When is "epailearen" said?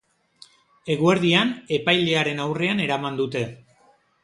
1.77-2.43